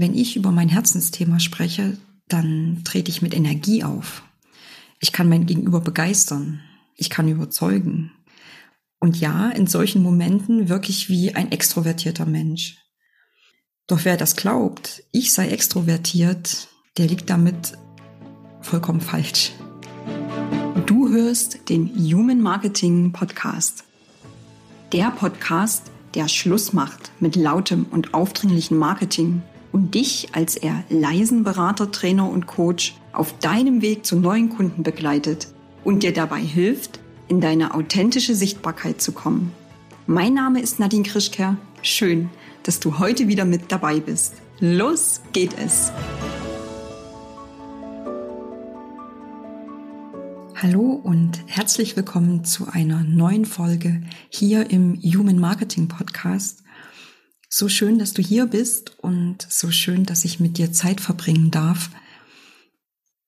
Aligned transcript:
Wenn 0.00 0.16
ich 0.16 0.34
über 0.34 0.50
mein 0.50 0.70
Herzensthema 0.70 1.40
spreche, 1.40 1.98
dann 2.26 2.80
trete 2.84 3.10
ich 3.10 3.20
mit 3.20 3.34
Energie 3.34 3.84
auf. 3.84 4.22
Ich 4.98 5.12
kann 5.12 5.28
mein 5.28 5.44
Gegenüber 5.44 5.82
begeistern. 5.82 6.62
Ich 6.96 7.10
kann 7.10 7.28
überzeugen. 7.28 8.10
Und 8.98 9.20
ja, 9.20 9.50
in 9.50 9.66
solchen 9.66 10.02
Momenten 10.02 10.70
wirklich 10.70 11.10
wie 11.10 11.34
ein 11.34 11.52
extrovertierter 11.52 12.24
Mensch. 12.24 12.78
Doch 13.88 14.06
wer 14.06 14.16
das 14.16 14.36
glaubt, 14.36 15.02
ich 15.12 15.34
sei 15.34 15.48
extrovertiert, 15.48 16.68
der 16.96 17.06
liegt 17.06 17.28
damit 17.28 17.76
vollkommen 18.62 19.02
falsch. 19.02 19.52
Du 20.86 21.10
hörst 21.10 21.68
den 21.68 21.90
Human 21.94 22.40
Marketing 22.40 23.12
Podcast. 23.12 23.84
Der 24.94 25.10
Podcast, 25.10 25.90
der 26.14 26.26
Schluss 26.28 26.72
macht 26.72 27.10
mit 27.20 27.36
lautem 27.36 27.84
und 27.90 28.14
aufdringlichen 28.14 28.78
Marketing 28.78 29.42
und 29.72 29.94
dich 29.94 30.28
als 30.32 30.56
eher 30.56 30.84
leisen 30.88 31.44
Berater, 31.44 31.90
Trainer 31.90 32.28
und 32.28 32.46
Coach 32.46 32.96
auf 33.12 33.38
deinem 33.38 33.82
Weg 33.82 34.04
zu 34.04 34.16
neuen 34.16 34.50
Kunden 34.50 34.82
begleitet 34.82 35.48
und 35.84 36.02
dir 36.02 36.12
dabei 36.12 36.40
hilft, 36.40 37.00
in 37.28 37.40
deine 37.40 37.74
authentische 37.74 38.34
Sichtbarkeit 38.34 39.00
zu 39.00 39.12
kommen. 39.12 39.52
Mein 40.06 40.34
Name 40.34 40.60
ist 40.60 40.80
Nadine 40.80 41.04
Krischker. 41.04 41.56
Schön, 41.82 42.30
dass 42.64 42.80
du 42.80 42.98
heute 42.98 43.28
wieder 43.28 43.44
mit 43.44 43.70
dabei 43.70 44.00
bist. 44.00 44.34
Los 44.58 45.22
geht 45.32 45.56
es! 45.58 45.92
Hallo 50.62 51.00
und 51.02 51.40
herzlich 51.46 51.96
willkommen 51.96 52.44
zu 52.44 52.66
einer 52.68 53.02
neuen 53.02 53.46
Folge 53.46 54.02
hier 54.28 54.68
im 54.70 55.00
Human 55.00 55.38
Marketing 55.38 55.88
Podcast. 55.88 56.62
So 57.52 57.68
schön, 57.68 57.98
dass 57.98 58.12
du 58.12 58.22
hier 58.22 58.46
bist 58.46 58.96
und 59.00 59.44
so 59.50 59.72
schön, 59.72 60.06
dass 60.06 60.24
ich 60.24 60.38
mit 60.38 60.56
dir 60.56 60.72
Zeit 60.72 61.00
verbringen 61.00 61.50
darf. 61.50 61.90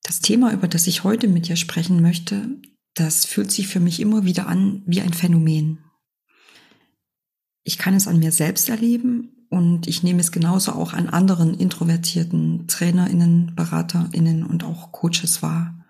Das 0.01 0.21
Thema, 0.21 0.53
über 0.53 0.69
das 0.69 0.87
ich 0.87 1.03
heute 1.03 1.27
mit 1.27 1.49
dir 1.49 1.57
sprechen 1.57 2.01
möchte, 2.01 2.47
das 2.93 3.25
fühlt 3.25 3.51
sich 3.51 3.67
für 3.67 3.81
mich 3.81 3.99
immer 3.99 4.23
wieder 4.23 4.47
an 4.47 4.81
wie 4.85 5.01
ein 5.01 5.11
Phänomen. 5.11 5.79
Ich 7.65 7.77
kann 7.77 7.95
es 7.95 8.07
an 8.07 8.19
mir 8.19 8.31
selbst 8.31 8.69
erleben 8.69 9.45
und 9.49 9.87
ich 9.87 10.03
nehme 10.03 10.21
es 10.21 10.31
genauso 10.31 10.71
auch 10.71 10.93
an 10.93 11.09
anderen 11.09 11.53
introvertierten 11.53 12.69
Trainerinnen, 12.69 13.55
Beraterinnen 13.55 14.45
und 14.45 14.63
auch 14.63 14.93
Coaches 14.93 15.41
wahr. 15.41 15.85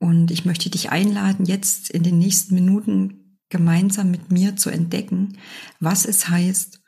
Und 0.00 0.32
ich 0.32 0.44
möchte 0.44 0.70
dich 0.70 0.90
einladen, 0.90 1.46
jetzt 1.46 1.88
in 1.88 2.02
den 2.02 2.18
nächsten 2.18 2.56
Minuten 2.56 3.38
gemeinsam 3.48 4.10
mit 4.10 4.32
mir 4.32 4.56
zu 4.56 4.70
entdecken, 4.70 5.38
was 5.78 6.04
es 6.04 6.28
heißt, 6.28 6.81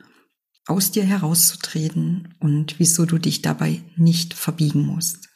aus 0.67 0.91
dir 0.91 1.05
herauszutreten 1.05 2.35
und 2.41 2.79
wieso 2.79 3.05
du 3.05 3.19
dich 3.19 3.43
dabei 3.43 3.83
nicht 3.97 4.35
verbiegen 4.35 4.87
musst. 4.87 5.29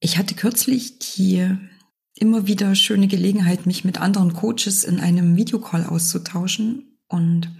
Ich 0.00 0.18
hatte 0.18 0.34
kürzlich 0.34 0.98
die 0.98 1.56
immer 2.14 2.46
wieder 2.46 2.74
schöne 2.74 3.08
Gelegenheit, 3.08 3.66
mich 3.66 3.84
mit 3.84 4.00
anderen 4.00 4.32
Coaches 4.32 4.84
in 4.84 5.00
einem 5.00 5.36
Videocall 5.36 5.84
auszutauschen. 5.84 6.98
Und 7.08 7.50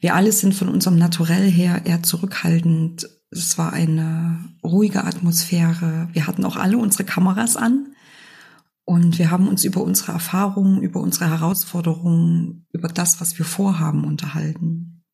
wir 0.00 0.14
alle 0.14 0.32
sind 0.32 0.54
von 0.54 0.68
unserem 0.68 0.98
Naturell 0.98 1.50
her 1.50 1.82
eher 1.84 2.02
zurückhaltend. 2.02 3.08
Es 3.30 3.58
war 3.58 3.72
eine 3.72 4.38
ruhige 4.62 5.04
Atmosphäre. 5.04 6.08
Wir 6.12 6.26
hatten 6.26 6.44
auch 6.44 6.56
alle 6.56 6.78
unsere 6.78 7.04
Kameras 7.04 7.56
an. 7.56 7.94
Und 8.88 9.18
wir 9.18 9.30
haben 9.30 9.48
uns 9.48 9.64
über 9.64 9.82
unsere 9.82 10.12
Erfahrungen, 10.12 10.80
über 10.80 11.00
unsere 11.00 11.28
Herausforderungen, 11.28 12.66
über 12.72 12.88
das, 12.88 13.20
was 13.20 13.36
wir 13.36 13.44
vorhaben, 13.44 14.06
unterhalten. 14.06 15.04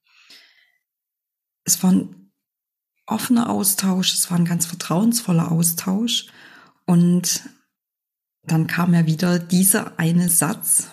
Es 1.64 1.82
war 1.82 1.90
ein 1.90 2.30
offener 3.06 3.50
Austausch, 3.50 4.14
es 4.14 4.30
war 4.30 4.38
ein 4.38 4.44
ganz 4.44 4.64
vertrauensvoller 4.64 5.50
Austausch. 5.50 6.26
Und 6.86 7.48
dann 8.44 8.68
kam 8.68 8.94
ja 8.94 9.06
wieder 9.06 9.40
dieser 9.40 9.98
eine 9.98 10.28
Satz. 10.28 10.86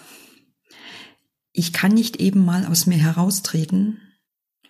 Ich 1.51 1.73
kann 1.73 1.91
nicht 1.91 2.15
eben 2.15 2.43
mal 2.43 2.65
aus 2.65 2.87
mir 2.87 2.97
heraustreten 2.97 4.01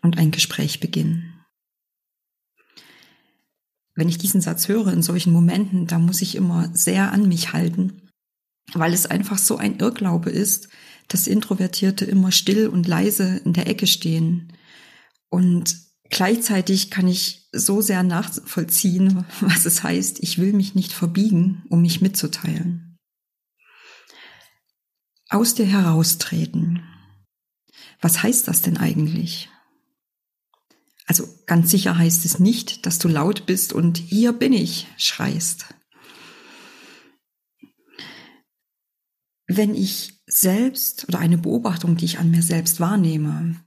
und 0.01 0.17
ein 0.17 0.31
Gespräch 0.31 0.81
beginnen. 0.81 1.30
Wenn 3.95 4.09
ich 4.09 4.17
diesen 4.17 4.41
Satz 4.41 4.67
höre 4.67 4.87
in 4.87 5.01
solchen 5.01 5.33
Momenten, 5.33 5.87
da 5.87 5.99
muss 5.99 6.21
ich 6.21 6.35
immer 6.35 6.69
sehr 6.73 7.11
an 7.11 7.27
mich 7.27 7.53
halten, 7.53 8.09
weil 8.73 8.93
es 8.93 9.05
einfach 9.05 9.37
so 9.37 9.57
ein 9.57 9.79
Irrglaube 9.79 10.29
ist, 10.29 10.69
dass 11.07 11.27
Introvertierte 11.27 12.05
immer 12.05 12.31
still 12.31 12.67
und 12.67 12.87
leise 12.87 13.41
in 13.43 13.53
der 13.53 13.67
Ecke 13.67 13.87
stehen 13.87 14.53
und 15.29 15.75
Gleichzeitig 16.11 16.91
kann 16.91 17.07
ich 17.07 17.47
so 17.53 17.79
sehr 17.79 18.03
nachvollziehen, 18.03 19.25
was 19.41 19.65
es 19.65 19.81
heißt, 19.81 20.21
ich 20.21 20.37
will 20.37 20.53
mich 20.53 20.75
nicht 20.75 20.91
verbiegen, 20.91 21.63
um 21.69 21.81
mich 21.81 22.01
mitzuteilen. 22.01 22.97
Aus 25.29 25.55
dir 25.55 25.65
heraustreten. 25.65 26.83
Was 28.01 28.21
heißt 28.21 28.47
das 28.49 28.61
denn 28.61 28.77
eigentlich? 28.77 29.49
Also 31.11 31.27
ganz 31.45 31.69
sicher 31.69 31.97
heißt 31.97 32.23
es 32.23 32.39
nicht, 32.39 32.85
dass 32.85 32.97
du 32.97 33.09
laut 33.09 33.45
bist 33.45 33.73
und 33.73 33.97
hier 33.97 34.31
bin 34.31 34.53
ich 34.53 34.87
schreist. 34.95 35.65
Wenn 39.45 39.75
ich 39.75 40.23
selbst 40.25 41.09
oder 41.09 41.19
eine 41.19 41.37
Beobachtung, 41.37 41.97
die 41.97 42.05
ich 42.05 42.19
an 42.19 42.31
mir 42.31 42.41
selbst 42.41 42.79
wahrnehme, 42.79 43.57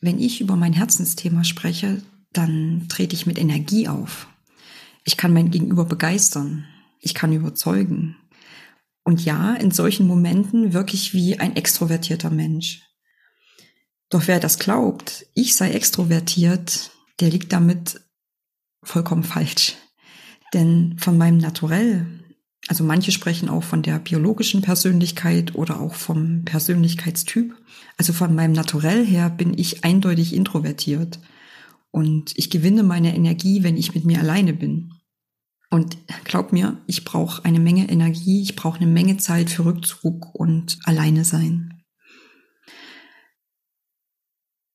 wenn 0.00 0.18
ich 0.18 0.40
über 0.40 0.56
mein 0.56 0.72
Herzensthema 0.72 1.44
spreche, 1.44 2.00
dann 2.32 2.86
trete 2.88 3.14
ich 3.14 3.26
mit 3.26 3.38
Energie 3.38 3.86
auf. 3.86 4.26
Ich 5.04 5.18
kann 5.18 5.34
mein 5.34 5.50
Gegenüber 5.50 5.84
begeistern. 5.84 6.66
Ich 7.00 7.12
kann 7.12 7.34
überzeugen. 7.34 8.16
Und 9.02 9.22
ja, 9.26 9.52
in 9.52 9.72
solchen 9.72 10.06
Momenten 10.06 10.72
wirklich 10.72 11.12
wie 11.12 11.38
ein 11.38 11.54
extrovertierter 11.54 12.30
Mensch. 12.30 12.80
Doch 14.08 14.26
wer 14.26 14.40
das 14.40 14.58
glaubt, 14.58 15.26
ich 15.34 15.54
sei 15.54 15.72
extrovertiert, 15.72 16.92
der 17.20 17.30
liegt 17.30 17.52
damit 17.52 18.00
vollkommen 18.82 19.24
falsch. 19.24 19.76
Denn 20.52 20.96
von 20.98 21.18
meinem 21.18 21.38
Naturell, 21.38 22.06
also 22.68 22.84
manche 22.84 23.12
sprechen 23.12 23.48
auch 23.48 23.64
von 23.64 23.82
der 23.82 23.98
biologischen 23.98 24.62
Persönlichkeit 24.62 25.54
oder 25.54 25.80
auch 25.80 25.94
vom 25.94 26.44
Persönlichkeitstyp, 26.44 27.54
also 27.96 28.12
von 28.12 28.34
meinem 28.34 28.52
Naturell 28.52 29.04
her 29.04 29.30
bin 29.30 29.56
ich 29.58 29.84
eindeutig 29.84 30.34
introvertiert. 30.34 31.18
Und 31.90 32.36
ich 32.36 32.50
gewinne 32.50 32.82
meine 32.82 33.14
Energie, 33.14 33.62
wenn 33.62 33.76
ich 33.76 33.94
mit 33.94 34.04
mir 34.04 34.18
alleine 34.18 34.52
bin. 34.52 34.94
Und 35.70 35.96
glaub 36.24 36.52
mir, 36.52 36.80
ich 36.86 37.04
brauche 37.04 37.44
eine 37.44 37.60
Menge 37.60 37.88
Energie, 37.88 38.42
ich 38.42 38.56
brauche 38.56 38.78
eine 38.78 38.86
Menge 38.90 39.16
Zeit 39.16 39.50
für 39.50 39.64
Rückzug 39.64 40.34
und 40.34 40.78
alleine 40.84 41.24
sein. 41.24 41.73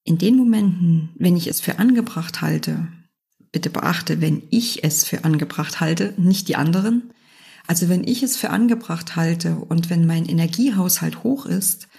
In 0.09 0.17
den 0.17 0.37
Momenten, 0.37 1.09
wenn 1.19 1.37
ich 1.37 1.45
es 1.45 1.61
für 1.61 1.77
angebracht 1.77 2.41
halte, 2.41 2.87
bitte 3.51 3.69
beachte, 3.69 4.21
wenn 4.21 4.41
ich 4.49 4.83
es 4.83 5.03
für 5.03 5.23
angebracht 5.23 5.81
halte, 5.81 6.15
nicht 6.17 6.47
die 6.47 6.55
anderen. 6.55 7.13
Also 7.67 7.89
wenn 7.89 8.03
ich 8.03 8.23
es 8.23 8.35
für 8.35 8.49
angebracht 8.49 9.15
halte 9.15 9.57
und 9.57 9.91
wenn 9.91 10.07
mein 10.07 10.25
Energiehaushalt 10.25 11.23
hoch 11.23 11.45
ist, 11.45 11.89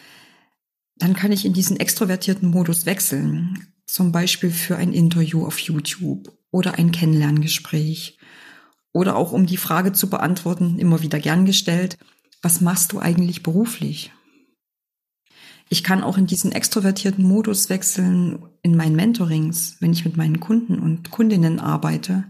dann 0.96 1.14
kann 1.14 1.30
ich 1.30 1.44
in 1.44 1.52
diesen 1.52 1.78
extrovertierten 1.78 2.50
Modus 2.50 2.84
wechseln. 2.84 3.68
Zum 3.86 4.10
Beispiel 4.10 4.50
für 4.50 4.76
ein 4.76 4.92
Interview 4.92 5.46
auf 5.46 5.60
YouTube 5.60 6.36
oder 6.50 6.78
ein 6.78 6.90
Kennenlerngespräch. 6.90 8.18
Oder 8.92 9.14
auch 9.14 9.30
um 9.30 9.46
die 9.46 9.56
Frage 9.56 9.92
zu 9.92 10.10
beantworten, 10.10 10.80
immer 10.80 11.00
wieder 11.00 11.20
gern 11.20 11.46
gestellt, 11.46 11.96
was 12.42 12.60
machst 12.60 12.90
du 12.90 12.98
eigentlich 12.98 13.44
beruflich? 13.44 14.10
Ich 15.72 15.84
kann 15.84 16.02
auch 16.02 16.18
in 16.18 16.26
diesen 16.26 16.50
extrovertierten 16.50 17.24
Modus 17.24 17.70
wechseln 17.70 18.44
in 18.60 18.76
meinen 18.76 18.96
Mentorings, 18.96 19.76
wenn 19.78 19.92
ich 19.92 20.04
mit 20.04 20.16
meinen 20.16 20.40
Kunden 20.40 20.80
und 20.80 21.12
Kundinnen 21.12 21.60
arbeite. 21.60 22.24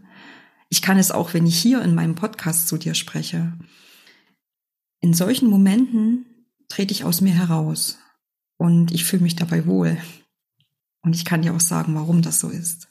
Ich 0.68 0.82
kann 0.82 0.98
es 0.98 1.10
auch, 1.10 1.32
wenn 1.32 1.46
ich 1.46 1.58
hier 1.58 1.80
in 1.80 1.94
meinem 1.94 2.14
Podcast 2.14 2.68
zu 2.68 2.76
dir 2.76 2.92
spreche. 2.92 3.54
In 5.00 5.14
solchen 5.14 5.48
Momenten 5.48 6.26
trete 6.68 6.92
ich 6.92 7.04
aus 7.04 7.22
mir 7.22 7.32
heraus 7.32 7.98
und 8.58 8.92
ich 8.92 9.04
fühle 9.04 9.22
mich 9.22 9.36
dabei 9.36 9.64
wohl. 9.64 9.96
Und 11.00 11.16
ich 11.16 11.24
kann 11.24 11.40
dir 11.40 11.54
auch 11.54 11.60
sagen, 11.60 11.94
warum 11.94 12.20
das 12.20 12.40
so 12.40 12.50
ist. 12.50 12.88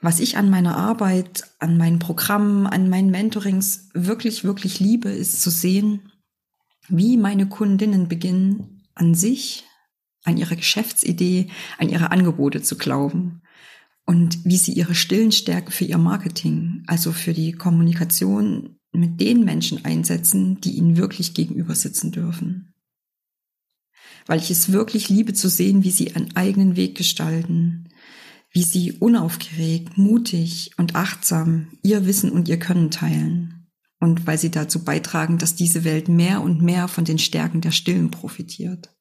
Was 0.00 0.18
ich 0.18 0.36
an 0.36 0.50
meiner 0.50 0.76
Arbeit, 0.76 1.44
an 1.60 1.76
meinen 1.76 2.00
Programmen, 2.00 2.66
an 2.66 2.90
meinen 2.90 3.12
Mentorings 3.12 3.90
wirklich, 3.94 4.42
wirklich 4.42 4.80
liebe, 4.80 5.08
ist 5.08 5.40
zu 5.40 5.50
sehen, 5.50 6.10
wie 6.88 7.16
meine 7.16 7.48
Kundinnen 7.48 8.08
beginnen, 8.08 8.82
an 8.94 9.14
sich, 9.14 9.64
an 10.24 10.36
ihre 10.36 10.56
Geschäftsidee, 10.56 11.48
an 11.78 11.88
ihre 11.88 12.10
Angebote 12.10 12.62
zu 12.62 12.76
glauben 12.76 13.42
und 14.04 14.44
wie 14.44 14.56
sie 14.56 14.72
ihre 14.72 14.94
stillen 14.94 15.32
Stärken 15.32 15.70
für 15.70 15.84
ihr 15.84 15.98
Marketing, 15.98 16.82
also 16.86 17.12
für 17.12 17.32
die 17.32 17.52
Kommunikation 17.52 18.78
mit 18.92 19.20
den 19.20 19.44
Menschen 19.44 19.84
einsetzen, 19.84 20.60
die 20.60 20.72
ihnen 20.72 20.96
wirklich 20.96 21.34
gegenüber 21.34 21.74
sitzen 21.74 22.12
dürfen. 22.12 22.72
weil 24.28 24.40
ich 24.40 24.50
es 24.50 24.72
wirklich 24.72 25.08
liebe 25.08 25.34
zu 25.34 25.48
sehen, 25.48 25.84
wie 25.84 25.92
sie 25.92 26.16
einen 26.16 26.34
eigenen 26.34 26.74
Weg 26.74 26.96
gestalten, 26.96 27.88
wie 28.50 28.64
sie 28.64 28.92
unaufgeregt, 28.92 29.96
mutig 29.98 30.72
und 30.78 30.96
achtsam 30.96 31.68
ihr 31.82 32.06
Wissen 32.06 32.32
und 32.32 32.48
ihr 32.48 32.58
Können 32.58 32.90
teilen 32.90 33.55
und 34.06 34.24
weil 34.24 34.38
sie 34.38 34.52
dazu 34.52 34.84
beitragen, 34.84 35.36
dass 35.36 35.56
diese 35.56 35.82
Welt 35.82 36.08
mehr 36.08 36.40
und 36.40 36.62
mehr 36.62 36.86
von 36.86 37.04
den 37.04 37.18
Stärken 37.18 37.60
der 37.60 37.72
Stillen 37.72 38.12
profitiert. 38.12 38.94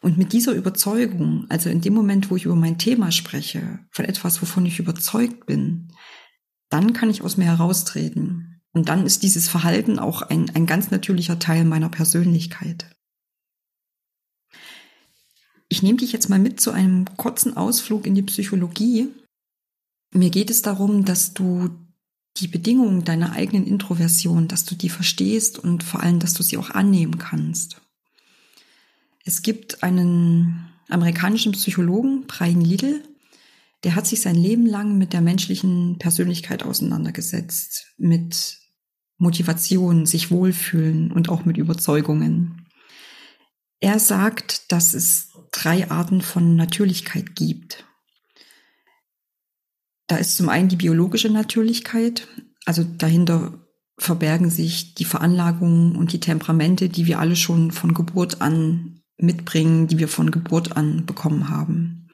Und 0.00 0.18
mit 0.18 0.32
dieser 0.32 0.52
Überzeugung, 0.52 1.46
also 1.48 1.70
in 1.70 1.80
dem 1.80 1.94
Moment, 1.94 2.28
wo 2.28 2.34
ich 2.34 2.44
über 2.44 2.56
mein 2.56 2.76
Thema 2.76 3.12
spreche, 3.12 3.78
von 3.92 4.04
etwas, 4.04 4.42
wovon 4.42 4.66
ich 4.66 4.80
überzeugt 4.80 5.46
bin, 5.46 5.92
dann 6.70 6.92
kann 6.92 7.08
ich 7.08 7.22
aus 7.22 7.36
mir 7.36 7.44
heraustreten. 7.44 8.60
Und 8.72 8.88
dann 8.88 9.06
ist 9.06 9.22
dieses 9.22 9.48
Verhalten 9.48 10.00
auch 10.00 10.22
ein, 10.22 10.50
ein 10.56 10.66
ganz 10.66 10.90
natürlicher 10.90 11.38
Teil 11.38 11.64
meiner 11.64 11.88
Persönlichkeit. 11.88 12.90
Ich 15.68 15.84
nehme 15.84 15.98
dich 15.98 16.10
jetzt 16.10 16.28
mal 16.28 16.40
mit 16.40 16.60
zu 16.60 16.72
einem 16.72 17.04
kurzen 17.16 17.56
Ausflug 17.56 18.08
in 18.08 18.16
die 18.16 18.22
Psychologie. 18.22 19.08
Mir 20.12 20.30
geht 20.30 20.50
es 20.50 20.62
darum, 20.62 21.04
dass 21.04 21.32
du 21.32 21.70
die 22.36 22.48
Bedingungen 22.48 23.04
deiner 23.04 23.32
eigenen 23.32 23.66
Introversion, 23.66 24.48
dass 24.48 24.64
du 24.64 24.74
die 24.74 24.88
verstehst 24.88 25.58
und 25.58 25.82
vor 25.82 26.02
allem, 26.02 26.20
dass 26.20 26.34
du 26.34 26.42
sie 26.42 26.56
auch 26.56 26.70
annehmen 26.70 27.18
kannst. 27.18 27.80
Es 29.24 29.42
gibt 29.42 29.82
einen 29.82 30.68
amerikanischen 30.88 31.52
Psychologen, 31.52 32.26
Brian 32.26 32.60
Little, 32.60 33.02
der 33.84 33.94
hat 33.94 34.06
sich 34.06 34.20
sein 34.20 34.36
Leben 34.36 34.66
lang 34.66 34.98
mit 34.98 35.12
der 35.12 35.20
menschlichen 35.20 35.98
Persönlichkeit 35.98 36.62
auseinandergesetzt, 36.62 37.94
mit 37.96 38.58
Motivation, 39.16 40.06
sich 40.06 40.30
wohlfühlen 40.30 41.12
und 41.12 41.28
auch 41.28 41.44
mit 41.44 41.56
Überzeugungen. 41.56 42.66
Er 43.80 43.98
sagt, 43.98 44.72
dass 44.72 44.94
es 44.94 45.30
drei 45.52 45.90
Arten 45.90 46.20
von 46.20 46.56
Natürlichkeit 46.56 47.34
gibt. 47.34 47.86
Da 50.10 50.16
ist 50.16 50.36
zum 50.36 50.48
einen 50.48 50.68
die 50.68 50.74
biologische 50.74 51.30
Natürlichkeit, 51.30 52.26
also 52.64 52.82
dahinter 52.82 53.64
verbergen 53.96 54.50
sich 54.50 54.96
die 54.96 55.04
Veranlagungen 55.04 55.94
und 55.94 56.12
die 56.12 56.18
Temperamente, 56.18 56.88
die 56.88 57.06
wir 57.06 57.20
alle 57.20 57.36
schon 57.36 57.70
von 57.70 57.94
Geburt 57.94 58.42
an 58.42 59.02
mitbringen, 59.18 59.86
die 59.86 59.98
wir 59.98 60.08
von 60.08 60.32
Geburt 60.32 60.76
an 60.76 61.06
bekommen 61.06 61.48
haben. 61.48 62.08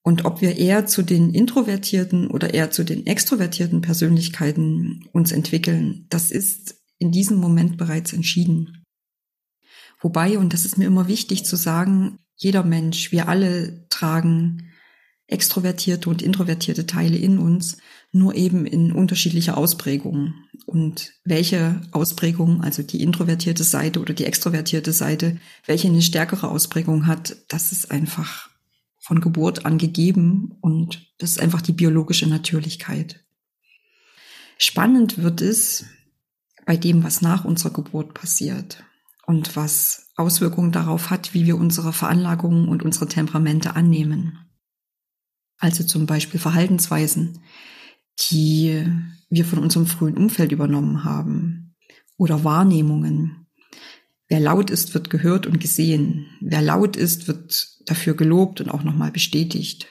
Und 0.00 0.24
ob 0.24 0.40
wir 0.40 0.56
eher 0.56 0.86
zu 0.86 1.02
den 1.02 1.34
introvertierten 1.34 2.28
oder 2.28 2.54
eher 2.54 2.70
zu 2.70 2.84
den 2.84 3.06
extrovertierten 3.06 3.82
Persönlichkeiten 3.82 5.04
uns 5.12 5.30
entwickeln, 5.30 6.06
das 6.08 6.30
ist 6.30 6.80
in 6.96 7.12
diesem 7.12 7.36
Moment 7.36 7.76
bereits 7.76 8.14
entschieden. 8.14 8.86
Wobei, 10.00 10.38
und 10.38 10.54
das 10.54 10.64
ist 10.64 10.78
mir 10.78 10.86
immer 10.86 11.06
wichtig 11.06 11.44
zu 11.44 11.56
sagen, 11.56 12.18
jeder 12.36 12.64
Mensch, 12.64 13.12
wir 13.12 13.28
alle 13.28 13.86
tragen 13.90 14.69
extrovertierte 15.30 16.10
und 16.10 16.22
introvertierte 16.22 16.86
Teile 16.86 17.16
in 17.16 17.38
uns, 17.38 17.78
nur 18.12 18.34
eben 18.34 18.66
in 18.66 18.92
unterschiedlicher 18.92 19.56
Ausprägung. 19.56 20.34
Und 20.66 21.12
welche 21.24 21.80
Ausprägung, 21.92 22.62
also 22.62 22.82
die 22.82 23.02
introvertierte 23.02 23.64
Seite 23.64 24.00
oder 24.00 24.14
die 24.14 24.24
extrovertierte 24.24 24.92
Seite, 24.92 25.38
welche 25.66 25.88
eine 25.88 26.02
stärkere 26.02 26.48
Ausprägung 26.48 27.06
hat, 27.06 27.36
das 27.48 27.72
ist 27.72 27.90
einfach 27.90 28.50
von 28.98 29.20
Geburt 29.20 29.64
an 29.64 29.78
gegeben 29.78 30.56
und 30.60 31.10
das 31.18 31.32
ist 31.32 31.40
einfach 31.40 31.62
die 31.62 31.72
biologische 31.72 32.28
Natürlichkeit. 32.28 33.24
Spannend 34.58 35.22
wird 35.22 35.40
es 35.40 35.86
bei 36.66 36.76
dem, 36.76 37.02
was 37.02 37.22
nach 37.22 37.44
unserer 37.44 37.72
Geburt 37.72 38.14
passiert 38.14 38.84
und 39.26 39.56
was 39.56 40.10
Auswirkungen 40.16 40.72
darauf 40.72 41.10
hat, 41.10 41.34
wie 41.34 41.46
wir 41.46 41.56
unsere 41.56 41.92
Veranlagungen 41.92 42.68
und 42.68 42.82
unsere 42.82 43.08
Temperamente 43.08 43.74
annehmen. 43.74 44.49
Also 45.60 45.84
zum 45.84 46.06
Beispiel 46.06 46.40
Verhaltensweisen, 46.40 47.40
die 48.30 48.84
wir 49.28 49.44
von 49.44 49.58
unserem 49.58 49.86
frühen 49.86 50.16
Umfeld 50.16 50.52
übernommen 50.52 51.04
haben 51.04 51.76
oder 52.16 52.44
Wahrnehmungen. 52.44 53.46
Wer 54.28 54.40
laut 54.40 54.70
ist, 54.70 54.94
wird 54.94 55.10
gehört 55.10 55.46
und 55.46 55.60
gesehen. 55.60 56.26
Wer 56.40 56.62
laut 56.62 56.96
ist, 56.96 57.28
wird 57.28 57.78
dafür 57.86 58.14
gelobt 58.14 58.60
und 58.60 58.70
auch 58.70 58.82
nochmal 58.82 59.12
bestätigt. 59.12 59.86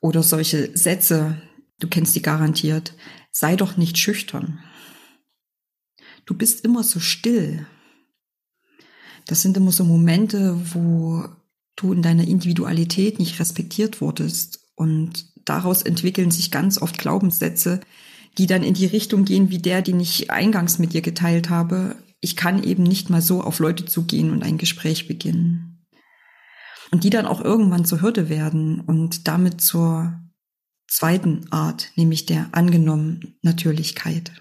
Oder 0.00 0.22
solche 0.22 0.76
Sätze, 0.76 1.40
du 1.78 1.88
kennst 1.88 2.16
die 2.16 2.22
garantiert, 2.22 2.94
sei 3.30 3.54
doch 3.54 3.76
nicht 3.76 3.96
schüchtern. 3.96 4.58
Du 6.24 6.34
bist 6.34 6.64
immer 6.64 6.82
so 6.82 6.98
still. 7.00 7.66
Das 9.26 9.42
sind 9.42 9.56
immer 9.56 9.72
so 9.72 9.84
Momente, 9.84 10.58
wo 10.74 11.28
du 11.78 11.92
in 11.92 12.02
deiner 12.02 12.26
Individualität 12.26 13.18
nicht 13.18 13.40
respektiert 13.40 14.00
wurdest. 14.00 14.60
Und 14.74 15.26
daraus 15.44 15.82
entwickeln 15.82 16.30
sich 16.30 16.50
ganz 16.50 16.80
oft 16.80 16.98
Glaubenssätze, 16.98 17.80
die 18.36 18.46
dann 18.46 18.62
in 18.62 18.74
die 18.74 18.86
Richtung 18.86 19.24
gehen 19.24 19.50
wie 19.50 19.58
der, 19.58 19.82
den 19.82 19.98
ich 19.98 20.30
eingangs 20.30 20.78
mit 20.78 20.92
dir 20.92 21.02
geteilt 21.02 21.50
habe. 21.50 21.96
Ich 22.20 22.36
kann 22.36 22.62
eben 22.62 22.82
nicht 22.82 23.10
mal 23.10 23.22
so 23.22 23.42
auf 23.42 23.58
Leute 23.58 23.86
zugehen 23.86 24.30
und 24.30 24.42
ein 24.42 24.58
Gespräch 24.58 25.08
beginnen 25.08 25.86
und 26.90 27.04
die 27.04 27.10
dann 27.10 27.26
auch 27.26 27.40
irgendwann 27.40 27.84
zur 27.84 28.00
Hürde 28.00 28.28
werden 28.28 28.80
und 28.80 29.28
damit 29.28 29.60
zur 29.60 30.20
zweiten 30.86 31.50
Art, 31.52 31.92
nämlich 31.96 32.26
der 32.26 32.48
angenommen 32.52 33.36
Natürlichkeit. 33.42 34.32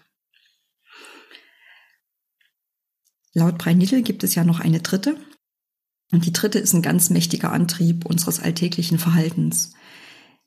Laut 3.33 3.57
Breinittel 3.57 4.01
gibt 4.01 4.23
es 4.23 4.33
ja 4.35 4.43
noch 4.43 4.59
eine 4.59 4.79
dritte. 4.79 5.17
Und 6.11 6.25
die 6.25 6.33
dritte 6.33 6.59
ist 6.59 6.73
ein 6.73 6.81
ganz 6.81 7.09
mächtiger 7.09 7.51
Antrieb 7.51 8.05
unseres 8.05 8.39
alltäglichen 8.39 8.97
Verhaltens. 8.97 9.73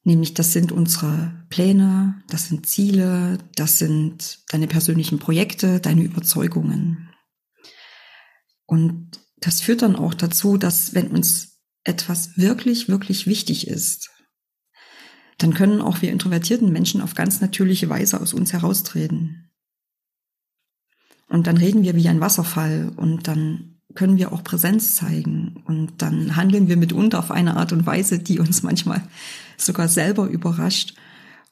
Nämlich 0.02 0.32
das 0.32 0.52
sind 0.52 0.72
unsere 0.72 1.44
Pläne, 1.50 2.22
das 2.28 2.48
sind 2.48 2.66
Ziele, 2.66 3.38
das 3.56 3.78
sind 3.78 4.40
deine 4.50 4.66
persönlichen 4.66 5.18
Projekte, 5.18 5.80
deine 5.80 6.02
Überzeugungen. 6.02 7.10
Und 8.64 9.20
das 9.36 9.60
führt 9.60 9.82
dann 9.82 9.96
auch 9.96 10.14
dazu, 10.14 10.56
dass 10.56 10.94
wenn 10.94 11.08
uns 11.08 11.60
etwas 11.84 12.36
wirklich, 12.38 12.88
wirklich 12.88 13.26
wichtig 13.26 13.68
ist, 13.68 14.10
dann 15.38 15.54
können 15.54 15.80
auch 15.80 16.02
wir 16.02 16.12
introvertierten 16.12 16.70
Menschen 16.70 17.00
auf 17.00 17.14
ganz 17.14 17.40
natürliche 17.40 17.88
Weise 17.88 18.20
aus 18.20 18.34
uns 18.34 18.52
heraustreten. 18.52 19.50
Und 21.28 21.46
dann 21.46 21.56
reden 21.56 21.82
wir 21.82 21.94
wie 21.94 22.08
ein 22.08 22.20
Wasserfall 22.20 22.92
und 22.96 23.28
dann 23.28 23.69
können 23.94 24.16
wir 24.18 24.32
auch 24.32 24.44
Präsenz 24.44 24.94
zeigen 24.94 25.62
und 25.66 25.94
dann 25.98 26.36
handeln 26.36 26.68
wir 26.68 26.76
mitunter 26.76 27.18
auf 27.18 27.30
eine 27.30 27.56
Art 27.56 27.72
und 27.72 27.86
Weise, 27.86 28.18
die 28.18 28.38
uns 28.38 28.62
manchmal 28.64 29.02
sogar 29.56 29.88
selber 29.88 30.26
überrascht, 30.26 30.94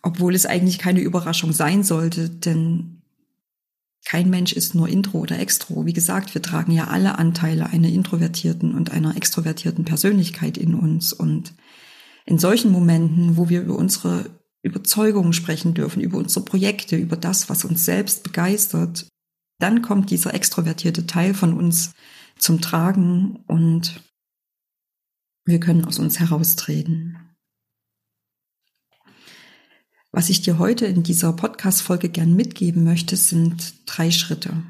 obwohl 0.03 0.35
es 0.35 0.47
eigentlich 0.47 0.79
keine 0.79 1.01
Überraschung 1.01 1.53
sein 1.53 1.83
sollte, 1.83 2.31
denn 2.31 2.99
kein 4.05 4.31
Mensch 4.31 4.53
ist 4.53 4.75
nur 4.75 4.89
Intro 4.89 5.19
oder 5.19 5.39
Extro. 5.39 5.85
Wie 5.85 5.93
gesagt, 5.93 6.33
wir 6.35 6.41
tragen 6.41 6.73
ja 6.73 6.87
alle 6.87 7.19
Anteile 7.19 7.67
einer 7.67 7.89
introvertierten 7.89 8.75
und 8.75 8.91
einer 8.91 9.17
extrovertierten 9.17 9.85
Persönlichkeit 9.85 10.57
in 10.57 10.75
uns. 10.75 11.13
Und 11.13 11.53
in 12.25 12.39
solchen 12.39 12.73
Momenten, 12.73 13.37
wo 13.37 13.51
wir 13.51 13.61
über 13.61 13.77
unsere 13.77 14.31
Überzeugungen 14.63 15.35
sprechen 15.35 15.75
dürfen, 15.75 16.01
über 16.01 16.17
unsere 16.17 16.45
Projekte, 16.45 16.97
über 16.97 17.17
das, 17.17 17.51
was 17.51 17.67
uns 17.67 17.85
selbst 17.85 18.23
begeistert, 18.23 19.07
dann 19.59 19.83
kommt 19.83 20.11
dieser 20.11 20.33
extrovertierte 20.33 21.07
Teil 21.07 21.35
von 21.35 21.53
uns 21.53 21.93
zum 22.39 22.61
Tragen 22.61 23.45
und 23.47 24.03
wir 25.45 25.61
können 25.61 25.85
aus 25.85 25.99
uns 25.99 26.21
heraustreten. 26.21 27.19
Was 30.11 30.31
ich 30.31 30.43
dir 30.43 30.59
heute 30.59 30.87
in 30.87 31.03
dieser 31.03 31.33
Podcast-Folge 31.33 32.09
gern 32.09 32.35
mitgeben 32.35 32.85
möchte, 32.85 33.17
sind 33.17 33.75
drei 33.87 34.11
Schritte. 34.11 34.63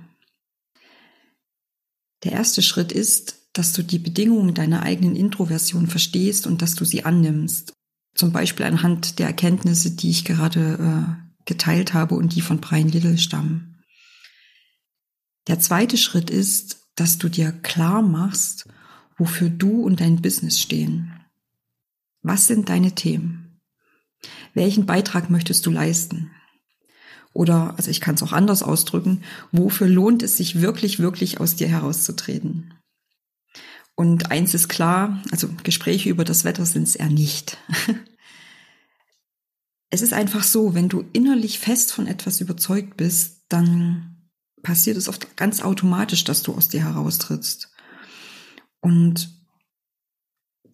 Der 2.24 2.32
erste 2.32 2.62
Schritt 2.62 2.90
ist, 2.92 3.38
dass 3.52 3.72
du 3.72 3.82
die 3.82 3.98
Bedingungen 3.98 4.54
deiner 4.54 4.82
eigenen 4.82 5.16
Introversion 5.16 5.86
verstehst 5.86 6.46
und 6.46 6.62
dass 6.62 6.74
du 6.74 6.84
sie 6.84 7.04
annimmst. 7.04 7.72
Zum 8.14 8.32
Beispiel 8.32 8.66
anhand 8.66 9.18
der 9.18 9.28
Erkenntnisse, 9.28 9.92
die 9.92 10.10
ich 10.10 10.24
gerade 10.24 10.78
äh, 10.78 11.44
geteilt 11.44 11.94
habe 11.94 12.16
und 12.16 12.34
die 12.34 12.40
von 12.40 12.60
Brian 12.60 12.88
Little 12.88 13.18
stammen. 13.18 13.82
Der 15.46 15.60
zweite 15.60 15.96
Schritt 15.96 16.30
ist, 16.30 16.77
dass 17.00 17.18
du 17.18 17.28
dir 17.28 17.52
klar 17.52 18.02
machst, 18.02 18.66
wofür 19.16 19.50
du 19.50 19.82
und 19.82 20.00
dein 20.00 20.22
Business 20.22 20.60
stehen. 20.60 21.12
Was 22.22 22.46
sind 22.46 22.68
deine 22.68 22.94
Themen? 22.94 23.60
Welchen 24.54 24.86
Beitrag 24.86 25.30
möchtest 25.30 25.64
du 25.66 25.70
leisten? 25.70 26.30
Oder, 27.32 27.74
also 27.76 27.90
ich 27.90 28.00
kann 28.00 28.16
es 28.16 28.22
auch 28.22 28.32
anders 28.32 28.62
ausdrücken, 28.62 29.22
wofür 29.52 29.86
lohnt 29.86 30.22
es 30.22 30.36
sich 30.36 30.60
wirklich, 30.60 30.98
wirklich 30.98 31.40
aus 31.40 31.54
dir 31.54 31.68
herauszutreten? 31.68 32.74
Und 33.94 34.30
eins 34.30 34.54
ist 34.54 34.68
klar, 34.68 35.22
also 35.30 35.48
Gespräche 35.62 36.08
über 36.08 36.24
das 36.24 36.44
Wetter 36.44 36.66
sind 36.66 36.84
es 36.84 36.96
eher 36.96 37.10
nicht. 37.10 37.58
es 39.90 40.02
ist 40.02 40.12
einfach 40.12 40.42
so, 40.42 40.74
wenn 40.74 40.88
du 40.88 41.04
innerlich 41.12 41.58
fest 41.58 41.92
von 41.92 42.06
etwas 42.06 42.40
überzeugt 42.40 42.96
bist, 42.96 43.44
dann 43.48 44.17
passiert 44.68 44.98
es 44.98 45.08
oft 45.08 45.34
ganz 45.34 45.62
automatisch, 45.62 46.24
dass 46.24 46.42
du 46.42 46.52
aus 46.52 46.68
dir 46.68 46.84
heraustrittst. 46.84 47.70
Und 48.80 49.30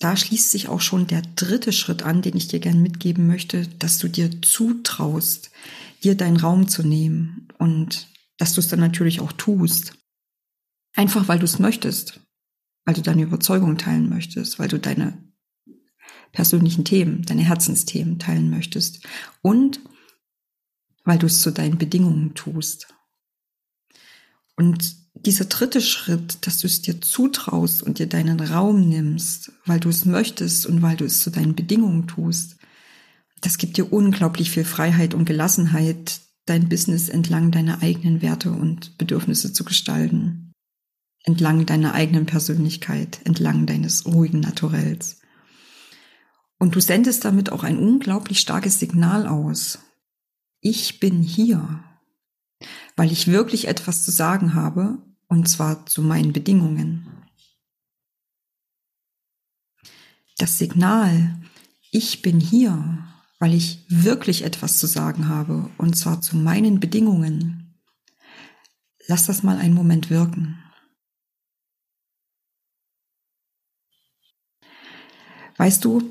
da 0.01 0.17
schließt 0.17 0.51
sich 0.51 0.67
auch 0.67 0.81
schon 0.81 1.07
der 1.07 1.23
dritte 1.37 1.73
Schritt 1.73 2.03
an, 2.03 2.21
den 2.21 2.37
ich 2.37 2.49
dir 2.49 2.59
gern 2.59 2.83
mitgeben 2.83 3.29
möchte, 3.29 3.69
dass 3.69 3.99
du 3.99 4.09
dir 4.09 4.43
zutraust, 4.43 5.53
dir 6.03 6.17
deinen 6.17 6.39
Raum 6.39 6.67
zu 6.67 6.83
nehmen 6.83 7.47
und 7.61 8.09
dass 8.37 8.55
du 8.55 8.61
es 8.61 8.67
dann 8.67 8.81
natürlich 8.81 9.21
auch 9.21 9.31
tust. 9.31 9.93
Einfach 10.97 11.29
weil 11.29 11.39
du 11.39 11.45
es 11.45 11.61
möchtest, 11.61 12.21
weil 12.85 12.97
du 12.97 13.01
deine 13.01 13.23
Überzeugung 13.23 13.79
teilen 13.79 14.09
möchtest, 14.09 14.59
weil 14.59 14.67
du 14.67 14.81
deine 14.81 15.17
persönlichen 16.33 16.85
Themen, 16.85 17.23
deine 17.23 17.45
Herzensthemen 17.45 18.19
teilen 18.19 18.51
möchtest 18.51 19.07
und 19.41 19.79
weil 21.05 21.19
du 21.19 21.27
es 21.27 21.43
zu 21.43 21.53
deinen 21.53 21.79
Bedingungen 21.79 22.35
tust. 22.35 22.89
Und 24.56 24.96
dieser 25.14 25.46
dritte 25.46 25.80
Schritt, 25.80 26.46
dass 26.46 26.58
du 26.58 26.66
es 26.66 26.82
dir 26.82 27.00
zutraust 27.00 27.82
und 27.82 27.99
dir 27.99 28.06
deinen 28.06 28.40
Raum 28.40 28.88
nimmst, 28.88 29.52
weil 29.64 29.80
du 29.80 29.88
es 29.88 30.04
möchtest 30.04 30.66
und 30.66 30.82
weil 30.82 30.96
du 30.96 31.04
es 31.04 31.20
zu 31.20 31.30
deinen 31.30 31.54
Bedingungen 31.54 32.06
tust, 32.06 32.56
das 33.40 33.58
gibt 33.58 33.76
dir 33.76 33.92
unglaublich 33.92 34.50
viel 34.50 34.64
Freiheit 34.64 35.14
und 35.14 35.26
Gelassenheit, 35.26 36.20
dein 36.46 36.68
Business 36.68 37.08
entlang 37.08 37.50
deiner 37.50 37.82
eigenen 37.82 38.23
Werte 38.23 38.50
und 38.50 38.96
Bedürfnisse 38.99 39.52
zu 39.52 39.64
gestalten. 39.64 40.52
Entlang 41.25 41.64
deiner 41.64 41.94
eigenen 41.94 42.26
Persönlichkeit, 42.26 43.20
entlang 43.25 43.66
deines 43.66 44.06
ruhigen 44.06 44.40
Naturells. 44.40 45.20
Und 46.58 46.75
du 46.75 46.80
sendest 46.80 47.25
damit 47.25 47.50
auch 47.50 47.64
ein 47.64 47.78
unglaublich 47.78 48.40
starkes 48.40 48.78
Signal 48.78 49.26
aus. 49.26 49.78
Ich 50.61 51.00
bin 51.00 51.23
hier, 51.23 51.84
weil 52.97 53.13
ich 53.13 53.27
wirklich 53.27 53.69
etwas 53.69 54.05
zu 54.05 54.11
sagen 54.11 54.55
habe 54.55 54.99
und 55.29 55.49
zwar 55.49 55.87
zu 55.87 56.03
meinen 56.03 56.33
Bedingungen. 56.33 57.07
Das 60.39 60.59
Signal, 60.59 61.41
ich 61.91 62.23
bin 62.23 62.41
hier, 62.41 63.07
weil 63.39 63.55
ich 63.55 63.85
wirklich 63.89 64.43
etwas 64.43 64.79
zu 64.79 64.87
sagen 64.87 65.29
habe, 65.29 65.71
und 65.79 65.97
zwar 65.97 66.21
zu 66.21 66.37
meinen 66.37 66.81
Bedingungen. 66.81 67.79
Lass 69.07 69.27
das 69.27 69.43
mal 69.43 69.59
einen 69.59 69.75
Moment 69.75 70.11
wirken. 70.11 70.59
Weißt 75.57 75.85
du, 75.85 76.11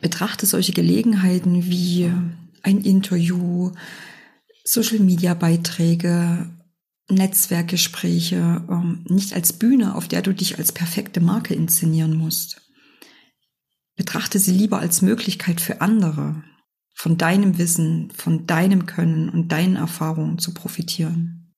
betrachte 0.00 0.46
solche 0.46 0.72
Gelegenheiten 0.72 1.64
wie 1.66 2.10
ein 2.62 2.80
Interview, 2.82 3.72
Social-Media-Beiträge, 4.64 6.50
Netzwerkgespräche 7.10 8.64
ähm, 8.68 9.04
nicht 9.08 9.34
als 9.34 9.52
Bühne, 9.52 9.94
auf 9.94 10.08
der 10.08 10.22
du 10.22 10.32
dich 10.32 10.58
als 10.58 10.72
perfekte 10.72 11.20
Marke 11.20 11.54
inszenieren 11.54 12.16
musst. 12.16 12.62
Betrachte 13.96 14.38
sie 14.38 14.52
lieber 14.52 14.78
als 14.78 15.02
Möglichkeit 15.02 15.60
für 15.60 15.80
andere, 15.80 16.42
von 16.94 17.18
deinem 17.18 17.58
Wissen, 17.58 18.10
von 18.12 18.46
deinem 18.46 18.86
Können 18.86 19.28
und 19.28 19.48
deinen 19.48 19.76
Erfahrungen 19.76 20.38
zu 20.38 20.54
profitieren. 20.54 21.52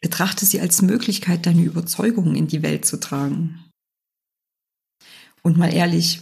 Betrachte 0.00 0.46
sie 0.46 0.60
als 0.60 0.80
Möglichkeit, 0.80 1.44
deine 1.44 1.62
Überzeugungen 1.62 2.36
in 2.36 2.46
die 2.46 2.62
Welt 2.62 2.84
zu 2.84 3.00
tragen. 3.00 3.64
Und 5.42 5.56
mal 5.56 5.72
ehrlich, 5.72 6.20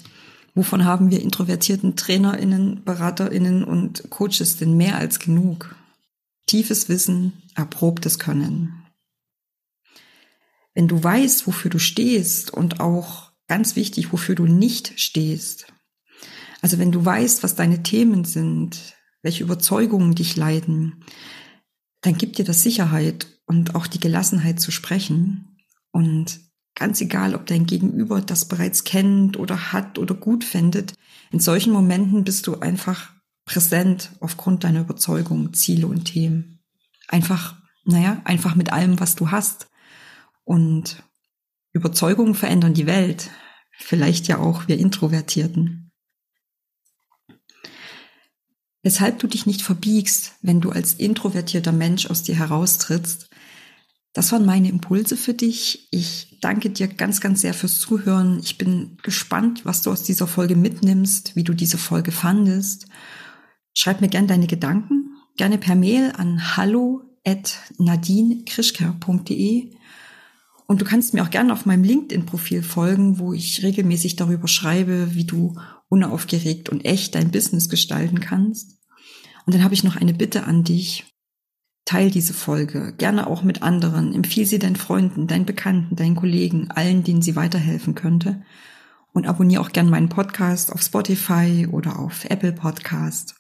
wovon 0.57 0.85
haben 0.85 1.13
wir 1.13 1.23
introvertierten 1.23 1.95
Trainerinnen, 1.95 2.83
Beraterinnen 2.83 3.63
und 3.63 4.11
Coaches 4.11 4.57
denn 4.57 4.77
mehr 4.77 4.97
als 4.97 5.21
genug? 5.21 5.77
Tiefes 6.47 6.89
Wissen, 6.89 7.35
erprobtes 7.55 8.19
Können. 8.19 8.83
Wenn 10.75 10.89
du 10.89 11.03
weißt, 11.03 11.47
wofür 11.47 11.71
du 11.71 11.79
stehst 11.79 12.53
und 12.53 12.81
auch 12.81 13.31
ganz 13.47 13.77
wichtig, 13.77 14.13
wofür 14.13 14.35
du 14.35 14.47
nicht 14.47 14.99
stehst, 14.99 15.73
also 16.63 16.79
wenn 16.79 16.91
du 16.91 17.05
weißt, 17.05 17.43
was 17.43 17.55
deine 17.55 17.83
Themen 17.83 18.25
sind, 18.25 18.97
welche 19.23 19.45
Überzeugungen 19.45 20.15
dich 20.15 20.37
leiden, 20.37 21.05
dann 22.01 22.17
gibt 22.17 22.39
dir 22.39 22.45
das 22.45 22.63
Sicherheit 22.63 23.27
und 23.47 23.75
auch 23.75 23.87
die 23.87 24.01
Gelassenheit 24.01 24.61
zu 24.61 24.71
sprechen. 24.71 25.59
Und 25.91 26.41
ganz 26.77 27.01
egal, 27.01 27.35
ob 27.35 27.47
dein 27.47 27.67
Gegenüber 27.67 28.21
das 28.21 28.45
bereits 28.45 28.85
kennt 28.85 29.37
oder 29.37 29.73
hat 29.73 29.99
oder 29.99 30.15
gut 30.15 30.45
findet, 30.45 30.95
in 31.33 31.41
solchen 31.41 31.73
Momenten 31.73 32.23
bist 32.23 32.47
du 32.47 32.61
einfach 32.61 33.13
präsent 33.45 34.11
aufgrund 34.21 34.63
deiner 34.63 34.81
Überzeugung, 34.81 35.53
Ziele 35.55 35.89
und 35.89 36.05
Themen. 36.05 36.61
Einfach, 37.09 37.57
naja, 37.85 38.21
einfach 38.25 38.55
mit 38.55 38.73
allem, 38.73 39.01
was 39.01 39.17
du 39.17 39.31
hast. 39.31 39.69
Und 40.45 41.03
Überzeugungen 41.73 42.35
verändern 42.35 42.75
die 42.75 42.87
Welt. 42.87 43.31
Vielleicht 43.73 44.29
ja 44.29 44.39
auch 44.39 44.69
wir 44.69 44.79
Introvertierten. 44.79 45.91
Weshalb 48.83 49.19
du 49.19 49.27
dich 49.27 49.47
nicht 49.47 49.63
verbiegst, 49.63 50.35
wenn 50.43 50.61
du 50.61 50.71
als 50.71 50.95
introvertierter 50.95 51.73
Mensch 51.73 52.07
aus 52.07 52.23
dir 52.23 52.37
heraustrittst, 52.37 53.29
das 54.17 54.33
waren 54.33 54.47
meine 54.47 54.71
Impulse 54.71 55.15
für 55.15 55.35
dich. 55.35 55.89
Ich 55.91 56.39
danke 56.41 56.71
dir 56.71 56.89
ganz, 56.89 57.21
ganz 57.21 57.43
sehr 57.43 57.53
fürs 57.53 57.81
Zuhören. 57.81 58.41
Ich 58.43 58.57
bin 58.57 58.97
gespannt, 59.03 59.67
was 59.67 59.83
du 59.83 59.91
aus 59.91 60.05
dieser 60.05 60.27
Folge 60.27 60.57
mitnimmst, 60.57 61.37
wie 61.37 61.45
du 61.45 61.53
diese 61.53 61.77
Folge 61.77 62.13
fandest. 62.13 62.87
Schreib 63.75 64.01
mir 64.01 64.09
gerne 64.09 64.27
deine 64.27 64.47
Gedanken, 64.47 65.11
gerne 65.37 65.59
per 65.59 65.75
Mail 65.75 66.15
an 66.17 66.57
hallo 66.57 67.03
at 67.27 67.59
nadinekrischker.de 67.77 69.75
und 70.67 70.81
du 70.81 70.87
kannst 70.87 71.13
mir 71.13 71.23
auch 71.23 71.31
gerne 71.31 71.53
auf 71.53 71.67
meinem 71.67 71.85
LinkedIn-Profil 71.85 72.63
folgen, 72.63 73.19
wo 73.19 73.35
ich 73.35 73.63
regelmäßig 73.63 74.17
darüber 74.17 74.49
schreibe, 74.49 75.15
wie 75.15 75.27
du 75.27 75.61
unaufgeregt 75.91 76.71
und 76.71 76.87
echt 76.87 77.15
dein 77.15 77.31
Business 77.31 77.69
gestalten 77.69 78.21
kannst. 78.21 78.79
Und 79.45 79.55
dann 79.55 79.63
habe 79.63 79.75
ich 79.75 79.85
noch 79.85 79.97
eine 79.97 80.15
Bitte 80.15 80.45
an 80.45 80.65
dich. 80.65 81.05
Teil 81.87 82.11
diese 82.11 82.35
Folge, 82.35 82.93
gerne 82.99 83.29
auch 83.29 83.45
mit 83.45 83.63
anderen. 83.63 84.13
Empfiehl 84.13 84.45
sie 84.45 84.59
deinen 84.59 84.77
Freunden, 84.77 85.29
deinen 85.29 85.47
Bekannten, 85.47 85.95
deinen 85.95 86.17
Kollegen, 86.17 86.69
allen, 86.71 87.05
denen 87.05 87.23
sie 87.23 87.37
weiterhelfen 87.37 87.95
könnte. 87.95 88.43
Und 89.13 89.27
abonniere 89.27 89.63
auch 89.63 89.71
gerne 89.71 89.89
meinen 89.89 90.11
Podcast 90.11 90.73
auf 90.73 90.83
Spotify 90.83 91.69
oder 91.71 91.99
auf 91.99 92.25
Apple 92.25 92.53
Podcast. 92.53 93.37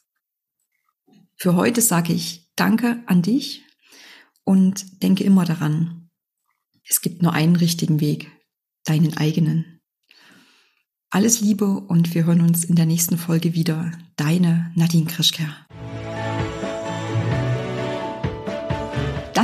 Für 1.35 1.57
heute 1.57 1.83
sage 1.83 2.15
ich 2.15 2.49
Danke 2.55 3.03
an 3.07 3.21
dich 3.21 3.63
und 4.45 5.03
denke 5.03 5.25
immer 5.25 5.45
daran, 5.45 6.09
es 6.89 7.03
gibt 7.03 7.21
nur 7.21 7.35
einen 7.35 7.57
richtigen 7.57 8.01
Weg, 8.01 8.31
deinen 8.85 9.17
eigenen. 9.19 9.81
Alles 11.11 11.41
Liebe 11.41 11.67
und 11.67 12.15
wir 12.15 12.25
hören 12.25 12.41
uns 12.41 12.65
in 12.65 12.77
der 12.77 12.87
nächsten 12.87 13.19
Folge 13.19 13.55
wieder. 13.55 13.93
Deine 14.17 14.73
Nadine 14.77 15.07
Krischker. 15.07 15.66